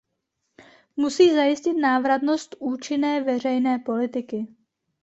Musí 0.95 1.33
zajistit 1.35 1.77
návratnost 1.77 2.55
účinné 2.59 3.21
veřejné 3.23 3.79
politiky. 3.79 4.47